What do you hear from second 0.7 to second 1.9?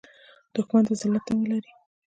د ذلت تمه لري